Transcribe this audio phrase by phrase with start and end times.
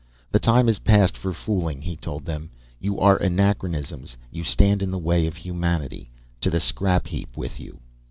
[0.31, 2.49] "The time is past for fooling," he told them.
[2.79, 4.17] "You are anachronisms.
[4.31, 6.09] You stand in the way of humanity.
[6.39, 7.81] To the scrap heap with you."